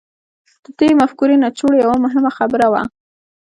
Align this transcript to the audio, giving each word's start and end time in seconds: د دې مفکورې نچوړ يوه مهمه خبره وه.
د 0.63 0.65
دې 0.79 0.89
مفکورې 1.01 1.35
نچوړ 1.43 1.73
يوه 1.83 1.95
مهمه 2.05 2.31
خبره 2.37 2.67
وه. 2.71 2.81